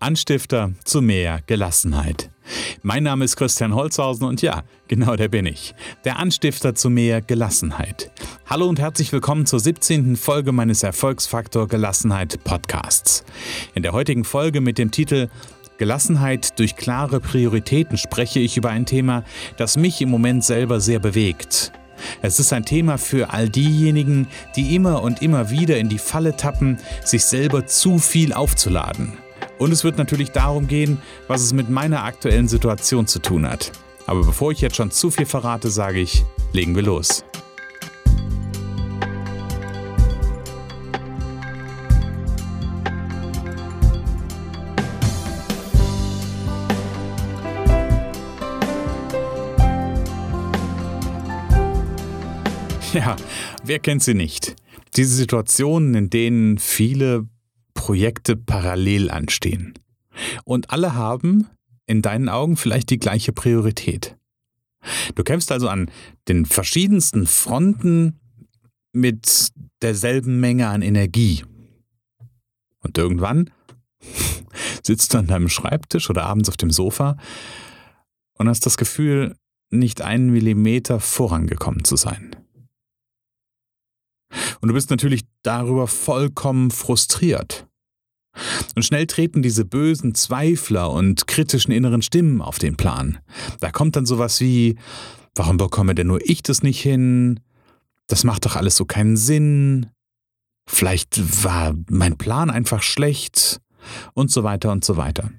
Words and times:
Anstifter 0.00 0.70
zu 0.84 1.02
mehr 1.02 1.40
Gelassenheit. 1.48 2.30
Mein 2.82 3.02
Name 3.02 3.24
ist 3.24 3.34
Christian 3.34 3.74
Holzhausen 3.74 4.28
und 4.28 4.40
ja, 4.42 4.62
genau 4.86 5.16
der 5.16 5.26
bin 5.26 5.44
ich. 5.44 5.74
Der 6.04 6.20
Anstifter 6.20 6.76
zu 6.76 6.88
mehr 6.88 7.20
Gelassenheit. 7.20 8.12
Hallo 8.46 8.68
und 8.68 8.78
herzlich 8.78 9.12
willkommen 9.12 9.44
zur 9.44 9.58
17. 9.58 10.14
Folge 10.14 10.52
meines 10.52 10.84
Erfolgsfaktor 10.84 11.66
Gelassenheit 11.66 12.44
Podcasts. 12.44 13.24
In 13.74 13.82
der 13.82 13.92
heutigen 13.92 14.22
Folge 14.22 14.60
mit 14.60 14.78
dem 14.78 14.92
Titel 14.92 15.30
Gelassenheit 15.78 16.56
durch 16.60 16.76
klare 16.76 17.18
Prioritäten 17.18 17.98
spreche 17.98 18.38
ich 18.38 18.56
über 18.56 18.70
ein 18.70 18.86
Thema, 18.86 19.24
das 19.56 19.76
mich 19.76 20.00
im 20.00 20.10
Moment 20.10 20.44
selber 20.44 20.78
sehr 20.80 21.00
bewegt. 21.00 21.72
Es 22.22 22.38
ist 22.38 22.52
ein 22.52 22.64
Thema 22.64 22.98
für 22.98 23.32
all 23.32 23.48
diejenigen, 23.48 24.28
die 24.54 24.76
immer 24.76 25.02
und 25.02 25.22
immer 25.22 25.50
wieder 25.50 25.76
in 25.76 25.88
die 25.88 25.98
Falle 25.98 26.36
tappen, 26.36 26.78
sich 27.04 27.24
selber 27.24 27.66
zu 27.66 27.98
viel 27.98 28.32
aufzuladen. 28.32 29.18
Und 29.58 29.72
es 29.72 29.82
wird 29.82 29.98
natürlich 29.98 30.30
darum 30.30 30.68
gehen, 30.68 30.98
was 31.26 31.42
es 31.42 31.52
mit 31.52 31.68
meiner 31.68 32.04
aktuellen 32.04 32.48
Situation 32.48 33.06
zu 33.06 33.18
tun 33.18 33.46
hat. 33.46 33.72
Aber 34.06 34.24
bevor 34.24 34.52
ich 34.52 34.60
jetzt 34.60 34.76
schon 34.76 34.90
zu 34.90 35.10
viel 35.10 35.26
verrate, 35.26 35.68
sage 35.68 36.00
ich, 36.00 36.24
legen 36.52 36.74
wir 36.76 36.82
los. 36.82 37.24
Ja, 52.94 53.16
wer 53.62 53.78
kennt 53.80 54.02
sie 54.02 54.14
nicht? 54.14 54.56
Diese 54.96 55.14
Situationen, 55.14 55.94
in 55.94 56.08
denen 56.08 56.58
viele 56.58 57.26
Projekte 57.88 58.36
parallel 58.36 59.10
anstehen. 59.10 59.72
Und 60.44 60.68
alle 60.68 60.94
haben 60.94 61.46
in 61.86 62.02
deinen 62.02 62.28
Augen 62.28 62.58
vielleicht 62.58 62.90
die 62.90 62.98
gleiche 62.98 63.32
Priorität. 63.32 64.14
Du 65.14 65.24
kämpfst 65.24 65.50
also 65.50 65.70
an 65.70 65.90
den 66.28 66.44
verschiedensten 66.44 67.26
Fronten 67.26 68.20
mit 68.92 69.52
derselben 69.80 70.38
Menge 70.38 70.68
an 70.68 70.82
Energie. 70.82 71.46
Und 72.80 72.98
irgendwann 72.98 73.48
sitzt 74.82 75.14
du 75.14 75.18
an 75.18 75.26
deinem 75.26 75.48
Schreibtisch 75.48 76.10
oder 76.10 76.26
abends 76.26 76.50
auf 76.50 76.58
dem 76.58 76.70
Sofa 76.70 77.16
und 78.34 78.50
hast 78.50 78.66
das 78.66 78.76
Gefühl, 78.76 79.34
nicht 79.70 80.02
einen 80.02 80.28
Millimeter 80.28 81.00
vorangekommen 81.00 81.84
zu 81.84 81.96
sein. 81.96 82.36
Und 84.60 84.68
du 84.68 84.74
bist 84.74 84.90
natürlich 84.90 85.22
darüber 85.42 85.86
vollkommen 85.86 86.70
frustriert. 86.70 87.64
Und 88.74 88.84
schnell 88.84 89.06
treten 89.06 89.42
diese 89.42 89.64
bösen 89.64 90.14
Zweifler 90.14 90.90
und 90.90 91.26
kritischen 91.26 91.72
inneren 91.72 92.02
Stimmen 92.02 92.40
auf 92.40 92.58
den 92.58 92.76
Plan. 92.76 93.18
Da 93.60 93.70
kommt 93.70 93.96
dann 93.96 94.06
sowas 94.06 94.40
wie, 94.40 94.76
warum 95.34 95.56
bekomme 95.56 95.94
denn 95.94 96.06
nur 96.06 96.20
ich 96.22 96.42
das 96.42 96.62
nicht 96.62 96.80
hin? 96.80 97.40
Das 98.06 98.24
macht 98.24 98.46
doch 98.46 98.56
alles 98.56 98.76
so 98.76 98.84
keinen 98.84 99.16
Sinn. 99.16 99.86
Vielleicht 100.66 101.44
war 101.44 101.74
mein 101.90 102.18
Plan 102.18 102.50
einfach 102.50 102.82
schlecht 102.82 103.60
und 104.14 104.30
so 104.30 104.44
weiter 104.44 104.72
und 104.72 104.84
so 104.84 104.96
weiter. 104.96 105.30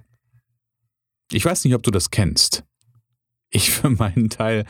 Ich 1.32 1.46
weiß 1.46 1.64
nicht, 1.66 1.76
ob 1.76 1.84
du 1.84 1.92
das 1.92 2.10
kennst. 2.10 2.64
Ich 3.52 3.72
für 3.72 3.90
meinen 3.90 4.30
Teil 4.30 4.66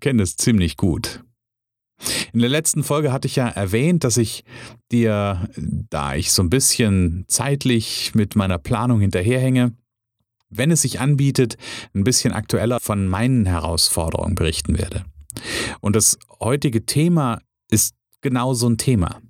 kenne 0.00 0.22
es 0.22 0.36
ziemlich 0.36 0.76
gut. 0.76 1.22
In 2.34 2.40
der 2.40 2.50
letzten 2.50 2.82
Folge 2.82 3.12
hatte 3.12 3.28
ich 3.28 3.36
ja 3.36 3.46
erwähnt, 3.46 4.02
dass 4.02 4.16
ich 4.16 4.42
dir, 4.90 5.48
da 5.56 6.16
ich 6.16 6.32
so 6.32 6.42
ein 6.42 6.50
bisschen 6.50 7.24
zeitlich 7.28 8.12
mit 8.16 8.34
meiner 8.34 8.58
Planung 8.58 9.00
hinterherhänge, 9.00 9.72
wenn 10.50 10.72
es 10.72 10.82
sich 10.82 10.98
anbietet, 10.98 11.56
ein 11.94 12.02
bisschen 12.02 12.32
aktueller 12.32 12.80
von 12.80 13.06
meinen 13.06 13.46
Herausforderungen 13.46 14.34
berichten 14.34 14.76
werde. 14.76 15.04
Und 15.80 15.94
das 15.94 16.18
heutige 16.40 16.84
Thema 16.84 17.40
ist 17.70 17.94
genau 18.20 18.52
so 18.52 18.68
ein 18.68 18.78
Thema. 18.78 19.20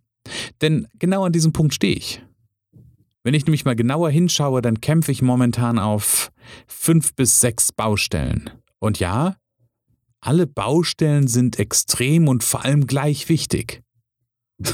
Denn 0.63 0.89
genau 0.99 1.25
an 1.25 1.33
diesem 1.33 1.53
Punkt 1.53 1.75
stehe 1.75 1.97
ich. 1.97 2.23
Wenn 3.23 3.35
ich 3.35 3.45
nämlich 3.45 3.67
mal 3.67 3.77
genauer 3.77 4.09
hinschaue, 4.09 4.63
dann 4.63 4.81
kämpfe 4.81 5.13
ich 5.13 5.21
momentan 5.21 5.79
auf 5.79 6.33
fünf 6.67 7.15
bis 7.15 7.39
sechs 7.39 7.71
Baustellen. 7.71 8.49
Und 8.79 8.99
ja, 8.99 9.37
alle 10.25 10.47
Baustellen 10.47 11.29
sind 11.29 11.59
extrem 11.59 12.29
und 12.29 12.43
vor 12.43 12.65
allem 12.65 12.87
gleich 12.87 13.29
wichtig. 13.29 13.83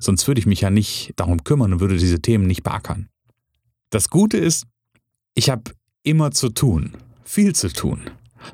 Sonst 0.00 0.28
würde 0.28 0.38
ich 0.38 0.46
mich 0.46 0.60
ja 0.60 0.70
nicht 0.70 1.12
darum 1.16 1.42
kümmern 1.42 1.72
und 1.72 1.80
würde 1.80 1.98
diese 1.98 2.20
Themen 2.20 2.46
nicht 2.46 2.62
beackern. 2.62 3.08
Das 3.90 4.08
Gute 4.08 4.36
ist, 4.36 4.66
ich 5.34 5.50
habe 5.50 5.72
immer 6.04 6.30
zu 6.30 6.50
tun, 6.50 6.92
viel 7.24 7.54
zu 7.54 7.72
tun. 7.72 8.02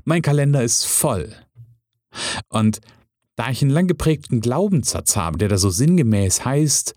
Mein 0.04 0.22
Kalender 0.22 0.62
ist 0.62 0.84
voll. 0.86 1.32
Und 2.48 2.80
da 3.36 3.50
ich 3.50 3.60
einen 3.60 3.70
lang 3.70 3.86
geprägten 3.86 4.40
Glaubenssatz 4.40 5.14
habe, 5.16 5.36
der 5.36 5.48
da 5.48 5.58
so 5.58 5.68
sinngemäß 5.68 6.44
heißt, 6.44 6.94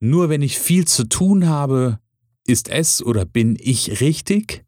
nur 0.00 0.28
wenn 0.28 0.42
ich 0.42 0.58
viel 0.58 0.84
zu 0.86 1.04
tun 1.08 1.46
habe, 1.46 2.00
ist 2.44 2.68
es 2.68 3.02
oder 3.02 3.24
bin 3.24 3.56
ich 3.58 4.00
richtig, 4.00 4.64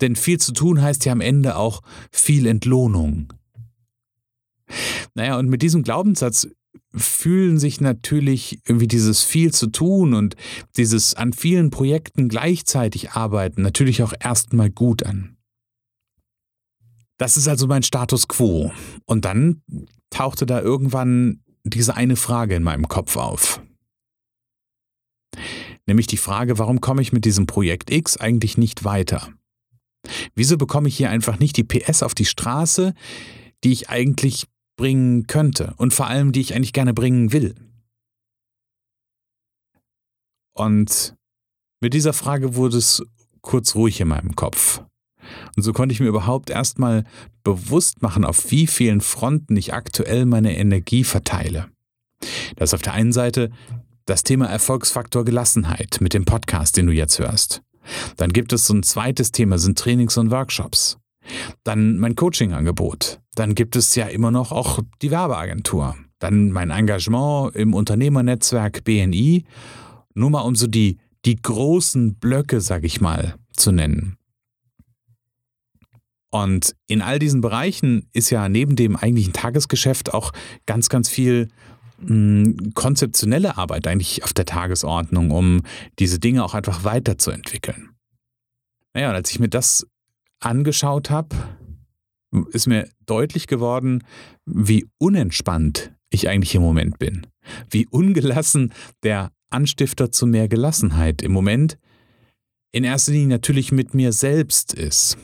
denn 0.00 0.16
viel 0.16 0.38
zu 0.38 0.52
tun 0.52 0.80
heißt 0.80 1.04
ja 1.04 1.12
am 1.12 1.20
Ende 1.20 1.56
auch 1.56 1.82
viel 2.10 2.46
Entlohnung. 2.46 3.32
Naja, 5.14 5.38
und 5.38 5.48
mit 5.48 5.62
diesem 5.62 5.82
Glaubenssatz 5.82 6.48
fühlen 6.94 7.58
sich 7.58 7.80
natürlich 7.80 8.60
irgendwie 8.66 8.88
dieses 8.88 9.22
viel 9.22 9.52
zu 9.52 9.68
tun 9.68 10.14
und 10.14 10.34
dieses 10.76 11.14
an 11.14 11.32
vielen 11.32 11.70
Projekten 11.70 12.28
gleichzeitig 12.28 13.12
arbeiten 13.12 13.62
natürlich 13.62 14.02
auch 14.02 14.14
erstmal 14.18 14.70
gut 14.70 15.04
an. 15.04 15.36
Das 17.18 17.36
ist 17.36 17.48
also 17.48 17.66
mein 17.66 17.82
Status 17.82 18.28
quo. 18.28 18.72
Und 19.04 19.24
dann 19.24 19.62
tauchte 20.10 20.46
da 20.46 20.60
irgendwann 20.60 21.40
diese 21.64 21.96
eine 21.96 22.16
Frage 22.16 22.54
in 22.54 22.62
meinem 22.62 22.88
Kopf 22.88 23.16
auf. 23.16 23.62
Nämlich 25.86 26.06
die 26.06 26.16
Frage, 26.16 26.58
warum 26.58 26.80
komme 26.80 27.02
ich 27.02 27.12
mit 27.12 27.24
diesem 27.24 27.46
Projekt 27.46 27.90
X 27.90 28.16
eigentlich 28.16 28.58
nicht 28.58 28.84
weiter? 28.84 29.32
Wieso 30.36 30.58
bekomme 30.58 30.88
ich 30.88 30.96
hier 30.96 31.10
einfach 31.10 31.38
nicht 31.38 31.56
die 31.56 31.64
PS 31.64 32.02
auf 32.02 32.14
die 32.14 32.26
Straße, 32.26 32.94
die 33.64 33.72
ich 33.72 33.88
eigentlich 33.88 34.46
bringen 34.76 35.26
könnte 35.26 35.74
und 35.78 35.94
vor 35.94 36.06
allem 36.06 36.32
die 36.32 36.40
ich 36.40 36.54
eigentlich 36.54 36.74
gerne 36.74 36.94
bringen 36.94 37.32
will? 37.32 37.54
Und 40.54 41.16
mit 41.80 41.94
dieser 41.94 42.12
Frage 42.12 42.54
wurde 42.54 42.76
es 42.76 43.02
kurz 43.40 43.74
ruhig 43.74 44.00
in 44.00 44.08
meinem 44.08 44.36
Kopf. 44.36 44.82
Und 45.56 45.62
so 45.62 45.72
konnte 45.72 45.92
ich 45.92 46.00
mir 46.00 46.06
überhaupt 46.06 46.50
erstmal 46.50 47.04
bewusst 47.42 48.02
machen, 48.02 48.24
auf 48.24 48.50
wie 48.50 48.66
vielen 48.66 49.00
Fronten 49.00 49.56
ich 49.56 49.74
aktuell 49.74 50.24
meine 50.26 50.56
Energie 50.56 51.04
verteile. 51.04 51.68
Das 52.56 52.70
ist 52.70 52.74
auf 52.74 52.82
der 52.82 52.94
einen 52.94 53.12
Seite 53.12 53.50
das 54.04 54.22
Thema 54.22 54.46
Erfolgsfaktor 54.46 55.24
Gelassenheit 55.24 55.98
mit 56.00 56.14
dem 56.14 56.24
Podcast, 56.24 56.76
den 56.76 56.86
du 56.86 56.92
jetzt 56.92 57.18
hörst. 57.18 57.62
Dann 58.16 58.30
gibt 58.30 58.52
es 58.52 58.66
so 58.66 58.74
ein 58.74 58.82
zweites 58.82 59.32
Thema, 59.32 59.58
sind 59.58 59.78
Trainings 59.78 60.16
und 60.16 60.30
Workshops. 60.30 60.98
Dann 61.64 61.98
mein 61.98 62.14
Coaching-Angebot. 62.14 63.20
Dann 63.34 63.54
gibt 63.54 63.76
es 63.76 63.94
ja 63.94 64.06
immer 64.06 64.30
noch 64.30 64.52
auch 64.52 64.80
die 65.02 65.10
Werbeagentur. 65.10 65.96
Dann 66.18 66.50
mein 66.50 66.70
Engagement 66.70 67.54
im 67.54 67.74
Unternehmernetzwerk 67.74 68.84
BNI. 68.84 69.44
Nur 70.14 70.30
mal 70.30 70.40
um 70.40 70.54
so 70.54 70.66
die, 70.66 70.98
die 71.24 71.36
großen 71.36 72.14
Blöcke, 72.14 72.60
sag 72.60 72.84
ich 72.84 73.00
mal, 73.00 73.34
zu 73.52 73.72
nennen. 73.72 74.16
Und 76.30 76.74
in 76.86 77.02
all 77.02 77.18
diesen 77.18 77.40
Bereichen 77.40 78.08
ist 78.12 78.30
ja 78.30 78.48
neben 78.48 78.76
dem 78.76 78.96
eigentlichen 78.96 79.32
Tagesgeschäft 79.32 80.12
auch 80.12 80.32
ganz, 80.66 80.88
ganz 80.88 81.08
viel 81.08 81.48
konzeptionelle 82.74 83.56
Arbeit 83.56 83.86
eigentlich 83.86 84.22
auf 84.24 84.32
der 84.32 84.44
Tagesordnung, 84.44 85.30
um 85.30 85.62
diese 85.98 86.18
Dinge 86.18 86.44
auch 86.44 86.54
einfach 86.54 86.84
weiterzuentwickeln. 86.84 87.90
Naja, 88.94 89.10
und 89.10 89.14
als 89.14 89.30
ich 89.30 89.38
mir 89.38 89.48
das 89.48 89.86
angeschaut 90.40 91.10
habe, 91.10 91.36
ist 92.50 92.66
mir 92.66 92.88
deutlich 93.06 93.46
geworden, 93.46 94.04
wie 94.44 94.86
unentspannt 94.98 95.92
ich 96.10 96.28
eigentlich 96.28 96.54
im 96.54 96.62
Moment 96.62 96.98
bin. 96.98 97.26
Wie 97.70 97.86
ungelassen 97.86 98.72
der 99.02 99.32
Anstifter 99.50 100.10
zu 100.10 100.26
mehr 100.26 100.48
Gelassenheit 100.48 101.22
im 101.22 101.32
Moment 101.32 101.78
in 102.72 102.84
erster 102.84 103.12
Linie 103.12 103.28
natürlich 103.28 103.72
mit 103.72 103.94
mir 103.94 104.12
selbst 104.12 104.74
ist. 104.74 105.16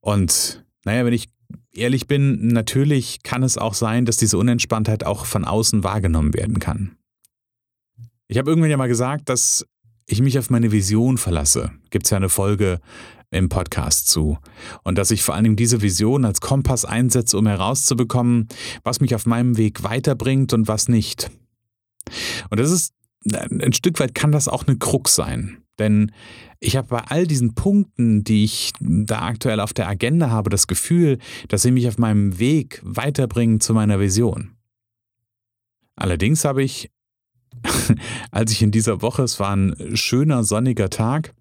Und 0.00 0.64
naja, 0.84 1.04
wenn 1.04 1.12
ich 1.12 1.28
ehrlich 1.72 2.06
bin, 2.06 2.48
natürlich 2.48 3.22
kann 3.22 3.42
es 3.42 3.58
auch 3.58 3.74
sein, 3.74 4.04
dass 4.04 4.16
diese 4.16 4.38
Unentspanntheit 4.38 5.04
auch 5.04 5.24
von 5.24 5.44
außen 5.44 5.84
wahrgenommen 5.84 6.34
werden 6.34 6.58
kann. 6.58 6.96
Ich 8.28 8.38
habe 8.38 8.50
irgendwann 8.50 8.70
ja 8.70 8.76
mal 8.76 8.88
gesagt, 8.88 9.28
dass 9.28 9.66
ich 10.06 10.20
mich 10.20 10.38
auf 10.38 10.50
meine 10.50 10.72
Vision 10.72 11.18
verlasse. 11.18 11.72
Gibt 11.90 12.06
es 12.06 12.10
ja 12.10 12.16
eine 12.16 12.28
Folge 12.28 12.80
im 13.30 13.48
Podcast 13.48 14.08
zu. 14.08 14.38
Und 14.82 14.98
dass 14.98 15.10
ich 15.10 15.22
vor 15.22 15.34
allem 15.34 15.56
diese 15.56 15.82
Vision 15.82 16.24
als 16.24 16.40
Kompass 16.40 16.84
einsetze, 16.84 17.38
um 17.38 17.46
herauszubekommen, 17.46 18.48
was 18.82 19.00
mich 19.00 19.14
auf 19.14 19.26
meinem 19.26 19.56
Weg 19.56 19.84
weiterbringt 19.84 20.52
und 20.52 20.68
was 20.68 20.88
nicht. 20.88 21.30
Und 22.50 22.58
das 22.58 22.70
ist, 22.70 22.92
ein 23.32 23.72
Stück 23.72 24.00
weit 24.00 24.14
kann 24.14 24.32
das 24.32 24.48
auch 24.48 24.66
eine 24.66 24.78
Krux 24.78 25.14
sein. 25.14 25.59
Denn 25.80 26.12
ich 26.60 26.76
habe 26.76 26.88
bei 26.88 27.00
all 27.00 27.26
diesen 27.26 27.54
Punkten, 27.54 28.22
die 28.22 28.44
ich 28.44 28.72
da 28.78 29.22
aktuell 29.22 29.58
auf 29.58 29.72
der 29.72 29.88
Agenda 29.88 30.30
habe, 30.30 30.50
das 30.50 30.66
Gefühl, 30.66 31.18
dass 31.48 31.62
sie 31.62 31.72
mich 31.72 31.88
auf 31.88 31.98
meinem 31.98 32.38
Weg 32.38 32.80
weiterbringen 32.84 33.60
zu 33.60 33.74
meiner 33.74 33.98
Vision. 33.98 34.52
Allerdings 35.96 36.44
habe 36.44 36.62
ich, 36.62 36.90
als 38.30 38.52
ich 38.52 38.62
in 38.62 38.70
dieser 38.70 39.02
Woche, 39.02 39.22
es 39.22 39.40
war 39.40 39.56
ein 39.56 39.74
schöner 39.94 40.44
sonniger 40.44 40.90
Tag, 40.90 41.34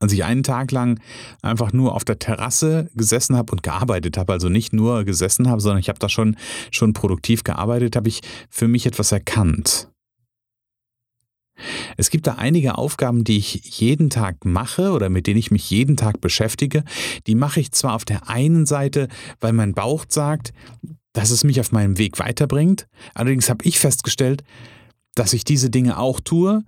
als 0.00 0.12
ich 0.12 0.24
einen 0.24 0.42
Tag 0.42 0.70
lang 0.70 1.00
einfach 1.42 1.72
nur 1.72 1.94
auf 1.94 2.04
der 2.04 2.18
Terrasse 2.18 2.90
gesessen 2.94 3.36
habe 3.36 3.52
und 3.52 3.62
gearbeitet 3.62 4.16
habe, 4.16 4.32
also 4.32 4.48
nicht 4.48 4.72
nur 4.72 5.04
gesessen 5.04 5.48
habe, 5.48 5.60
sondern 5.60 5.80
ich 5.80 5.88
habe 5.88 5.98
da 5.98 6.08
schon, 6.08 6.36
schon 6.70 6.92
produktiv 6.92 7.44
gearbeitet, 7.44 7.96
habe 7.96 8.08
ich 8.08 8.20
für 8.48 8.68
mich 8.68 8.86
etwas 8.86 9.12
erkannt. 9.12 9.88
Es 11.98 12.10
gibt 12.10 12.28
da 12.28 12.34
einige 12.34 12.78
Aufgaben, 12.78 13.24
die 13.24 13.38
ich 13.38 13.80
jeden 13.80 14.08
Tag 14.08 14.44
mache 14.44 14.92
oder 14.92 15.10
mit 15.10 15.26
denen 15.26 15.38
ich 15.38 15.50
mich 15.50 15.68
jeden 15.68 15.96
Tag 15.96 16.20
beschäftige. 16.20 16.84
Die 17.26 17.34
mache 17.34 17.58
ich 17.58 17.72
zwar 17.72 17.94
auf 17.94 18.04
der 18.04 18.28
einen 18.28 18.66
Seite, 18.66 19.08
weil 19.40 19.52
mein 19.52 19.74
Bauch 19.74 20.04
sagt, 20.08 20.52
dass 21.12 21.30
es 21.30 21.42
mich 21.42 21.58
auf 21.58 21.72
meinem 21.72 21.98
Weg 21.98 22.20
weiterbringt. 22.20 22.86
Allerdings 23.14 23.50
habe 23.50 23.64
ich 23.64 23.80
festgestellt, 23.80 24.44
dass 25.16 25.32
ich 25.32 25.42
diese 25.42 25.70
Dinge 25.70 25.98
auch 25.98 26.20
tue, 26.20 26.62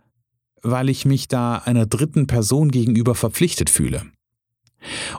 weil 0.63 0.89
ich 0.89 1.05
mich 1.05 1.29
da 1.29 1.59
einer 1.59 1.87
dritten 1.87 2.27
Person 2.27 2.73
gegenüber 2.73 3.15
verpflichtet 3.15 3.71
fühle. 3.71 4.03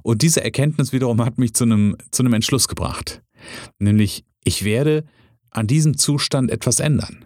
Und 0.03 0.23
diese 0.23 0.43
Erkenntnis 0.43 0.91
wiederum 0.91 1.23
hat 1.23 1.37
mich 1.37 1.53
zu 1.53 1.63
einem, 1.63 1.95
zu 2.11 2.23
einem 2.23 2.33
Entschluss 2.33 2.67
gebracht. 2.67 3.21
Nämlich, 3.79 4.25
ich 4.43 4.65
werde 4.65 5.05
an 5.51 5.67
diesem 5.67 5.97
Zustand 5.97 6.51
etwas 6.51 6.81
ändern. 6.81 7.25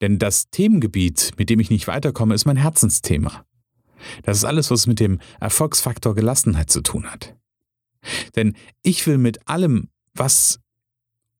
Denn 0.00 0.18
das 0.18 0.50
Themengebiet, 0.50 1.32
mit 1.36 1.50
dem 1.50 1.60
ich 1.60 1.70
nicht 1.70 1.86
weiterkomme, 1.86 2.34
ist 2.34 2.46
mein 2.46 2.56
Herzensthema. 2.56 3.44
Das 4.22 4.38
ist 4.38 4.44
alles, 4.44 4.70
was 4.70 4.86
mit 4.86 5.00
dem 5.00 5.18
Erfolgsfaktor 5.40 6.14
Gelassenheit 6.14 6.70
zu 6.70 6.82
tun 6.82 7.06
hat. 7.06 7.36
Denn 8.36 8.54
ich 8.82 9.06
will 9.06 9.18
mit 9.18 9.48
allem, 9.48 9.88
was 10.14 10.60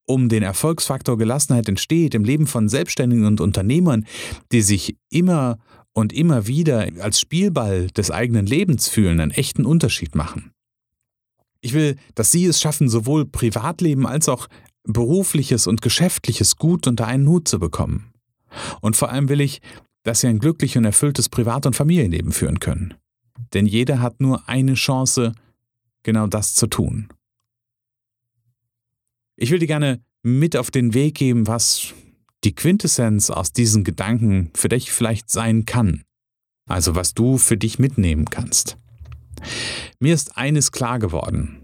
um 0.06 0.28
den 0.28 0.42
Erfolgsfaktor 0.42 1.18
Gelassenheit 1.18 1.68
entsteht 1.68 2.14
im 2.14 2.24
Leben 2.24 2.46
von 2.46 2.68
Selbstständigen 2.68 3.26
und 3.26 3.40
Unternehmern, 3.40 4.06
die 4.50 4.62
sich 4.62 4.96
immer 5.10 5.58
und 5.92 6.12
immer 6.12 6.46
wieder 6.46 6.88
als 7.00 7.20
Spielball 7.20 7.88
des 7.88 8.10
eigenen 8.10 8.46
Lebens 8.46 8.88
fühlen, 8.88 9.20
einen 9.20 9.32
echten 9.32 9.66
Unterschied 9.66 10.14
machen. 10.14 10.52
Ich 11.60 11.72
will, 11.72 11.96
dass 12.14 12.30
Sie 12.30 12.46
es 12.46 12.60
schaffen, 12.60 12.88
sowohl 12.88 13.26
Privatleben 13.26 14.06
als 14.06 14.28
auch 14.28 14.48
berufliches 14.84 15.66
und 15.66 15.82
geschäftliches 15.82 16.56
gut 16.56 16.86
unter 16.86 17.06
einen 17.06 17.28
Hut 17.28 17.48
zu 17.48 17.58
bekommen. 17.58 18.07
Und 18.80 18.96
vor 18.96 19.10
allem 19.10 19.28
will 19.28 19.40
ich, 19.40 19.60
dass 20.02 20.20
Sie 20.20 20.26
ein 20.26 20.38
glücklich 20.38 20.76
und 20.78 20.84
erfülltes 20.84 21.28
Privat- 21.28 21.66
und 21.66 21.76
Familienleben 21.76 22.32
führen 22.32 22.60
können. 22.60 22.94
Denn 23.54 23.66
jeder 23.66 24.00
hat 24.00 24.20
nur 24.20 24.48
eine 24.48 24.74
Chance, 24.74 25.32
genau 26.02 26.26
das 26.26 26.54
zu 26.54 26.66
tun. 26.66 27.08
Ich 29.36 29.50
will 29.50 29.58
dir 29.58 29.66
gerne 29.66 30.00
mit 30.22 30.56
auf 30.56 30.70
den 30.70 30.94
Weg 30.94 31.14
geben, 31.14 31.46
was 31.46 31.94
die 32.44 32.54
Quintessenz 32.54 33.30
aus 33.30 33.52
diesen 33.52 33.84
Gedanken 33.84 34.50
für 34.54 34.68
dich 34.68 34.90
vielleicht 34.90 35.30
sein 35.30 35.64
kann. 35.64 36.02
Also 36.68 36.94
was 36.94 37.14
du 37.14 37.38
für 37.38 37.56
dich 37.56 37.78
mitnehmen 37.78 38.26
kannst. 38.26 38.76
Mir 40.00 40.14
ist 40.14 40.36
eines 40.36 40.72
klar 40.72 40.98
geworden. 40.98 41.62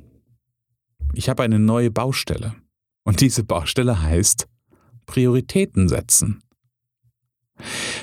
Ich 1.14 1.28
habe 1.28 1.42
eine 1.42 1.58
neue 1.58 1.90
Baustelle. 1.90 2.54
Und 3.04 3.20
diese 3.20 3.44
Baustelle 3.44 4.02
heißt 4.02 4.46
Prioritäten 5.06 5.88
setzen. 5.88 6.43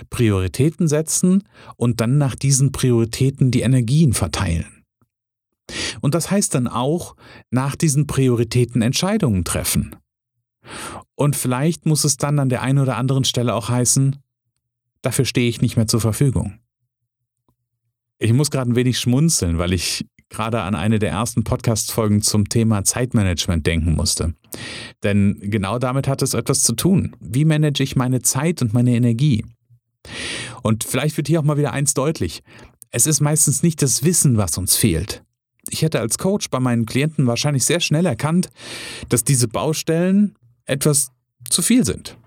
Prioritäten 0.09 0.87
setzen 0.87 1.43
und 1.75 2.01
dann 2.01 2.17
nach 2.17 2.35
diesen 2.35 2.71
Prioritäten 2.71 3.51
die 3.51 3.61
Energien 3.61 4.13
verteilen. 4.13 4.83
Und 6.01 6.15
das 6.15 6.31
heißt 6.31 6.55
dann 6.55 6.67
auch, 6.67 7.15
nach 7.49 7.75
diesen 7.75 8.07
Prioritäten 8.07 8.81
Entscheidungen 8.81 9.43
treffen. 9.43 9.95
Und 11.15 11.35
vielleicht 11.35 11.85
muss 11.85 12.03
es 12.03 12.17
dann 12.17 12.39
an 12.39 12.49
der 12.49 12.61
einen 12.61 12.79
oder 12.79 12.97
anderen 12.97 13.23
Stelle 13.23 13.53
auch 13.53 13.69
heißen, 13.69 14.17
dafür 15.01 15.25
stehe 15.25 15.49
ich 15.49 15.61
nicht 15.61 15.77
mehr 15.77 15.87
zur 15.87 16.01
Verfügung. 16.01 16.59
Ich 18.19 18.33
muss 18.33 18.51
gerade 18.51 18.71
ein 18.71 18.75
wenig 18.75 18.99
schmunzeln, 18.99 19.57
weil 19.57 19.73
ich 19.73 20.05
gerade 20.29 20.61
an 20.61 20.75
eine 20.75 20.99
der 20.99 21.11
ersten 21.11 21.43
Podcast-Folgen 21.43 22.21
zum 22.21 22.49
Thema 22.49 22.83
Zeitmanagement 22.83 23.65
denken 23.67 23.95
musste. 23.95 24.33
Denn 25.03 25.37
genau 25.41 25.79
damit 25.79 26.07
hat 26.07 26.21
es 26.21 26.33
etwas 26.33 26.63
zu 26.63 26.73
tun. 26.73 27.15
Wie 27.19 27.45
manage 27.45 27.83
ich 27.83 27.95
meine 27.95 28.21
Zeit 28.21 28.61
und 28.61 28.73
meine 28.73 28.95
Energie? 28.95 29.43
Und 30.63 30.83
vielleicht 30.83 31.17
wird 31.17 31.27
hier 31.27 31.39
auch 31.39 31.45
mal 31.45 31.57
wieder 31.57 31.73
eins 31.73 31.93
deutlich. 31.93 32.43
Es 32.91 33.07
ist 33.07 33.21
meistens 33.21 33.63
nicht 33.63 33.81
das 33.81 34.03
Wissen, 34.03 34.37
was 34.37 34.57
uns 34.57 34.75
fehlt, 34.75 35.23
ich 35.69 35.81
hätte 35.81 35.99
als 35.99 36.17
Coach 36.17 36.49
bei 36.49 36.59
meinen 36.59 36.85
Klienten 36.85 37.27
wahrscheinlich 37.27 37.65
sehr 37.65 37.79
schnell 37.79 38.05
erkannt, 38.05 38.49
dass 39.09 39.23
diese 39.23 39.47
Baustellen 39.47 40.35
etwas 40.65 41.11
zu 41.49 41.61
viel 41.61 41.85
sind. 41.85 42.17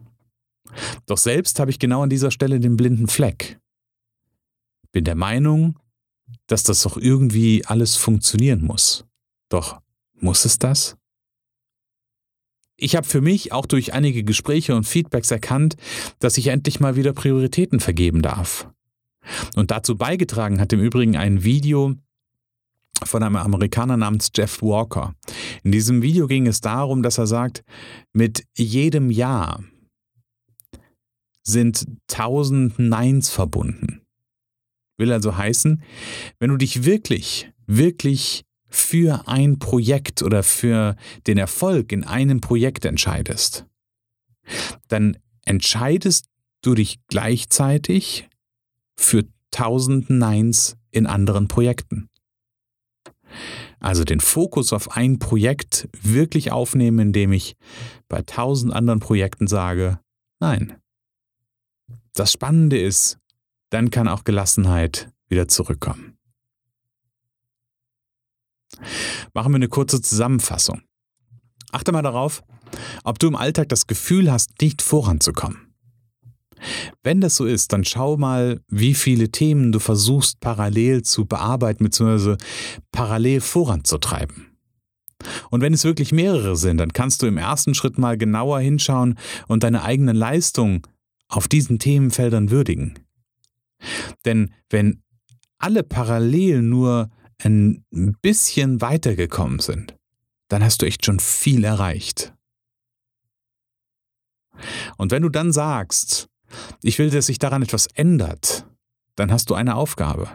Doch 1.06 1.18
selbst 1.18 1.58
habe 1.60 1.70
ich 1.70 1.78
genau 1.78 2.02
an 2.02 2.10
dieser 2.10 2.30
Stelle 2.30 2.60
den 2.60 2.76
blinden 2.76 3.06
Fleck. 3.06 3.58
Bin 4.92 5.04
der 5.04 5.14
Meinung, 5.14 5.78
dass 6.46 6.62
das 6.62 6.82
doch 6.82 6.96
irgendwie 6.96 7.64
alles 7.66 7.96
funktionieren 7.96 8.64
muss. 8.64 9.04
Doch 9.48 9.80
muss 10.14 10.44
es 10.44 10.58
das? 10.58 10.96
Ich 12.76 12.96
habe 12.96 13.06
für 13.06 13.20
mich 13.20 13.52
auch 13.52 13.66
durch 13.66 13.94
einige 13.94 14.24
Gespräche 14.24 14.74
und 14.74 14.84
Feedbacks 14.84 15.30
erkannt, 15.30 15.76
dass 16.18 16.38
ich 16.38 16.48
endlich 16.48 16.80
mal 16.80 16.96
wieder 16.96 17.12
Prioritäten 17.12 17.80
vergeben 17.80 18.22
darf. 18.22 18.68
Und 19.54 19.70
dazu 19.70 19.96
beigetragen 19.96 20.60
hat 20.60 20.72
im 20.72 20.80
Übrigen 20.80 21.16
ein 21.16 21.44
Video, 21.44 21.94
von 23.02 23.22
einem 23.22 23.36
Amerikaner 23.36 23.96
namens 23.96 24.30
Jeff 24.34 24.62
Walker. 24.62 25.14
In 25.62 25.72
diesem 25.72 26.02
Video 26.02 26.26
ging 26.26 26.46
es 26.46 26.60
darum, 26.60 27.02
dass 27.02 27.18
er 27.18 27.26
sagt, 27.26 27.64
mit 28.12 28.44
jedem 28.56 29.10
Jahr 29.10 29.62
sind 31.42 31.86
tausend 32.06 32.78
Neins 32.78 33.30
verbunden. 33.30 34.00
Will 34.96 35.12
also 35.12 35.36
heißen, 35.36 35.82
wenn 36.38 36.50
du 36.50 36.56
dich 36.56 36.84
wirklich, 36.84 37.50
wirklich 37.66 38.44
für 38.74 39.28
ein 39.28 39.58
Projekt 39.58 40.22
oder 40.22 40.42
für 40.42 40.96
den 41.26 41.38
Erfolg 41.38 41.92
in 41.92 42.04
einem 42.04 42.40
Projekt 42.40 42.84
entscheidest, 42.84 43.66
dann 44.88 45.16
entscheidest 45.44 46.26
du 46.62 46.74
dich 46.74 46.98
gleichzeitig 47.06 48.28
für 48.98 49.24
tausend 49.50 50.10
Neins 50.10 50.76
in 50.90 51.06
anderen 51.06 51.46
Projekten. 51.46 52.08
Also 53.78 54.02
den 54.02 54.20
Fokus 54.20 54.72
auf 54.72 54.96
ein 54.96 55.18
Projekt 55.18 55.88
wirklich 56.00 56.50
aufnehmen, 56.50 56.98
indem 56.98 57.32
ich 57.32 57.56
bei 58.08 58.22
tausend 58.22 58.72
anderen 58.72 59.00
Projekten 59.00 59.46
sage, 59.46 60.00
nein. 60.40 60.76
Das 62.14 62.32
Spannende 62.32 62.78
ist, 62.78 63.18
dann 63.70 63.90
kann 63.90 64.08
auch 64.08 64.24
Gelassenheit 64.24 65.10
wieder 65.28 65.48
zurückkommen. 65.48 66.13
Machen 69.32 69.52
wir 69.52 69.56
eine 69.56 69.68
kurze 69.68 70.00
Zusammenfassung. 70.00 70.82
Achte 71.72 71.92
mal 71.92 72.02
darauf, 72.02 72.42
ob 73.04 73.18
du 73.18 73.28
im 73.28 73.36
Alltag 73.36 73.68
das 73.68 73.86
Gefühl 73.86 74.30
hast, 74.30 74.60
nicht 74.60 74.82
voranzukommen. 74.82 75.74
Wenn 77.02 77.20
das 77.20 77.36
so 77.36 77.44
ist, 77.44 77.72
dann 77.72 77.84
schau 77.84 78.16
mal, 78.16 78.60
wie 78.68 78.94
viele 78.94 79.30
Themen 79.30 79.72
du 79.72 79.78
versuchst 79.78 80.40
parallel 80.40 81.02
zu 81.02 81.26
bearbeiten 81.26 81.84
bzw. 81.84 82.36
parallel 82.92 83.40
voranzutreiben. 83.40 84.54
Und 85.50 85.60
wenn 85.60 85.74
es 85.74 85.84
wirklich 85.84 86.12
mehrere 86.12 86.56
sind, 86.56 86.78
dann 86.78 86.92
kannst 86.92 87.22
du 87.22 87.26
im 87.26 87.38
ersten 87.38 87.74
Schritt 87.74 87.98
mal 87.98 88.18
genauer 88.18 88.60
hinschauen 88.60 89.18
und 89.48 89.62
deine 89.62 89.82
eigene 89.82 90.12
Leistung 90.12 90.86
auf 91.28 91.48
diesen 91.48 91.78
Themenfeldern 91.78 92.50
würdigen. 92.50 92.98
Denn 94.24 94.52
wenn 94.70 95.02
alle 95.58 95.82
parallel 95.82 96.62
nur 96.62 97.10
ein 97.42 97.84
bisschen 98.22 98.80
weitergekommen 98.80 99.58
sind, 99.58 99.96
dann 100.48 100.62
hast 100.62 100.82
du 100.82 100.86
echt 100.86 101.04
schon 101.04 101.20
viel 101.20 101.64
erreicht. 101.64 102.34
Und 104.96 105.10
wenn 105.10 105.22
du 105.22 105.28
dann 105.28 105.52
sagst, 105.52 106.28
ich 106.82 106.98
will, 106.98 107.10
dass 107.10 107.26
sich 107.26 107.38
daran 107.38 107.62
etwas 107.62 107.86
ändert, 107.94 108.66
dann 109.16 109.32
hast 109.32 109.50
du 109.50 109.54
eine 109.54 109.74
Aufgabe. 109.74 110.28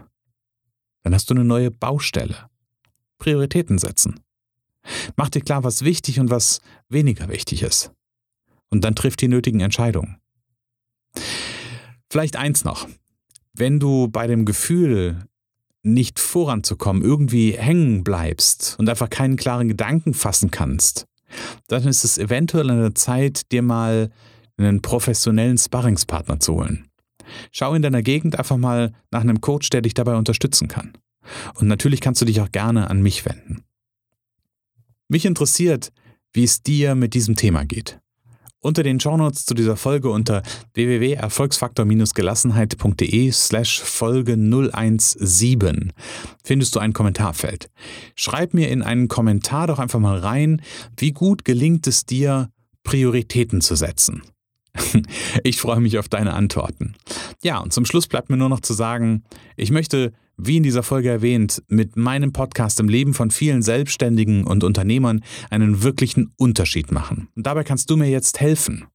Dann 1.04 1.14
hast 1.14 1.30
du 1.30 1.34
eine 1.34 1.46
neue 1.46 1.72
Baustelle. 1.72 2.50
Prioritäten 3.18 3.78
setzen. 3.78 4.20
Mach 5.16 5.30
dir 5.30 5.42
klar, 5.42 5.64
was 5.64 5.84
wichtig 5.84 6.20
und 6.20 6.30
was 6.30 6.62
weniger 6.88 7.30
wichtig 7.30 7.64
ist. 7.64 7.92
Und 8.70 8.84
dann 8.84 8.96
triff 8.96 9.16
die 9.16 9.28
nötigen 9.28 9.60
Entscheidungen. 9.60 10.20
Vielleicht 12.10 12.36
eins 12.36 12.64
noch. 12.64 12.88
Wenn 13.54 13.80
du 13.80 14.08
bei 14.08 14.28
dem 14.28 14.46
Gefühl, 14.46 15.28
nicht 15.84 16.20
voranzukommen, 16.20 17.02
irgendwie 17.04 17.54
hängen 17.54 18.04
bleibst 18.04 18.76
und 18.80 18.90
einfach 18.90 19.10
keinen 19.10 19.38
klaren 19.38 19.68
Gedanken 19.68 20.14
fassen 20.14 20.52
kannst, 20.52 21.06
dann 21.68 21.88
ist 21.88 22.04
es 22.04 22.18
eventuell 22.18 22.70
an 22.70 22.82
der 22.82 22.96
Zeit, 22.96 23.52
dir 23.52 23.62
mal 23.62 24.10
einen 24.58 24.82
professionellen 24.82 25.58
Sparringspartner 25.58 26.40
zu 26.40 26.56
holen. 26.56 26.90
Schau 27.52 27.74
in 27.74 27.82
deiner 27.82 28.02
Gegend 28.02 28.38
einfach 28.38 28.58
mal 28.58 28.94
nach 29.12 29.22
einem 29.22 29.40
Coach, 29.40 29.70
der 29.70 29.82
dich 29.82 29.94
dabei 29.94 30.16
unterstützen 30.16 30.68
kann. 30.68 30.94
Und 31.56 31.68
natürlich 31.68 32.02
kannst 32.02 32.22
du 32.22 32.26
dich 32.26 32.42
auch 32.42 32.52
gerne 32.52 32.90
an 32.90 33.02
mich 33.02 33.26
wenden. 33.26 33.64
Mich 35.08 35.26
interessiert, 35.26 35.92
wie 36.34 36.44
es 36.44 36.62
dir 36.62 36.96
mit 36.96 37.14
diesem 37.14 37.36
Thema 37.36 37.66
geht. 37.66 38.00
Unter 38.62 38.84
den 38.84 39.00
Shownotes 39.00 39.46
zu 39.46 39.54
dieser 39.54 39.78
Folge 39.78 40.10
unter 40.10 40.44
www.erfolgsfaktor-gelassenheit.de 40.74 43.32
slash 43.32 43.80
Folge 43.80 44.36
017 44.36 45.94
findest 46.44 46.76
du 46.76 46.80
ein 46.80 46.92
Kommentarfeld. 46.92 47.70
Schreib 48.16 48.54
mir 48.54 48.68
in 48.70 48.82
einen 48.82 49.08
Kommentar 49.08 49.68
doch 49.68 49.80
einfach 49.80 50.00
mal 50.00 50.18
rein, 50.18 50.62
wie 50.98 51.14
gut 51.14 51.46
gelingt 51.46 51.88
es 51.88 52.06
dir, 52.06 52.50
Prioritäten 52.84 53.62
zu 53.62 53.76
setzen. 53.76 54.24
Ich 55.44 55.58
freue 55.58 55.80
mich 55.80 55.98
auf 55.98 56.10
deine 56.10 56.34
Antworten. 56.34 56.96
Ja, 57.42 57.60
und 57.60 57.72
zum 57.72 57.86
Schluss 57.86 58.08
bleibt 58.08 58.30
mir 58.30 58.36
nur 58.36 58.50
noch 58.50 58.60
zu 58.60 58.74
sagen, 58.74 59.24
ich 59.56 59.72
möchte 59.72 60.12
wie 60.42 60.58
in 60.58 60.64
dieser 60.64 60.84
Folge 60.84 61.10
erwähnt, 61.10 61.62
mit 61.68 61.96
meinem 61.96 62.32
Podcast 62.32 62.80
im 62.80 62.90
Leben 62.90 63.14
von 63.14 63.32
vielen 63.32 63.62
Selbstständigen 63.62 64.46
und 64.46 64.64
Unternehmern 64.64 65.24
einen 65.50 65.84
wirklichen 65.84 66.32
Unterschied 66.38 66.92
machen. 66.92 67.28
Und 67.36 67.46
dabei 67.46 67.64
kannst 67.64 67.90
du 67.90 67.98
mir 67.98 68.10
jetzt 68.10 68.40
helfen. 68.40 68.86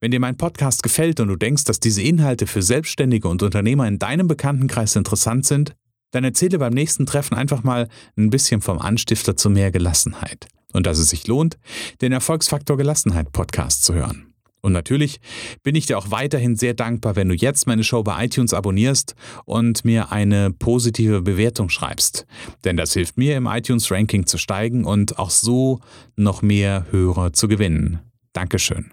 Wenn 0.00 0.10
dir 0.10 0.20
mein 0.20 0.36
Podcast 0.36 0.82
gefällt 0.82 1.20
und 1.20 1.28
du 1.28 1.36
denkst, 1.36 1.64
dass 1.64 1.80
diese 1.80 2.02
Inhalte 2.02 2.46
für 2.46 2.62
Selbstständige 2.62 3.28
und 3.28 3.42
Unternehmer 3.42 3.88
in 3.88 3.98
deinem 3.98 4.28
Bekanntenkreis 4.28 4.94
interessant 4.94 5.46
sind, 5.46 5.74
dann 6.10 6.22
erzähle 6.22 6.58
beim 6.58 6.72
nächsten 6.72 7.06
Treffen 7.06 7.34
einfach 7.34 7.64
mal 7.64 7.88
ein 8.16 8.30
bisschen 8.30 8.60
vom 8.60 8.78
Anstifter 8.78 9.36
zu 9.36 9.50
mehr 9.50 9.72
Gelassenheit. 9.72 10.46
Und 10.72 10.86
dass 10.86 10.98
es 10.98 11.10
sich 11.10 11.26
lohnt, 11.26 11.58
den 12.02 12.12
Erfolgsfaktor 12.12 12.76
Gelassenheit 12.76 13.32
Podcast 13.32 13.84
zu 13.84 13.94
hören. 13.94 14.33
Und 14.64 14.72
natürlich 14.72 15.20
bin 15.62 15.74
ich 15.74 15.84
dir 15.84 15.98
auch 15.98 16.10
weiterhin 16.10 16.56
sehr 16.56 16.72
dankbar, 16.72 17.16
wenn 17.16 17.28
du 17.28 17.34
jetzt 17.34 17.66
meine 17.66 17.84
Show 17.84 18.02
bei 18.02 18.24
iTunes 18.24 18.54
abonnierst 18.54 19.14
und 19.44 19.84
mir 19.84 20.10
eine 20.10 20.52
positive 20.52 21.20
Bewertung 21.20 21.68
schreibst. 21.68 22.24
Denn 22.64 22.78
das 22.78 22.94
hilft 22.94 23.18
mir 23.18 23.36
im 23.36 23.46
iTunes-Ranking 23.46 24.24
zu 24.24 24.38
steigen 24.38 24.86
und 24.86 25.18
auch 25.18 25.28
so 25.28 25.80
noch 26.16 26.40
mehr 26.40 26.86
Hörer 26.90 27.34
zu 27.34 27.46
gewinnen. 27.46 27.98
Dankeschön. 28.32 28.90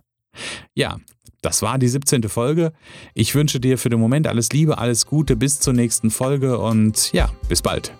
Ja, 0.75 0.97
das 1.41 1.61
war 1.61 1.79
die 1.79 1.87
17. 1.87 2.23
Folge. 2.23 2.73
Ich 3.13 3.33
wünsche 3.33 3.61
dir 3.61 3.77
für 3.77 3.89
den 3.89 4.01
Moment 4.01 4.27
alles 4.27 4.49
Liebe, 4.51 4.77
alles 4.77 5.05
Gute 5.05 5.37
bis 5.37 5.61
zur 5.61 5.71
nächsten 5.71 6.11
Folge 6.11 6.59
und 6.59 7.13
ja, 7.13 7.31
bis 7.47 7.61
bald. 7.61 7.93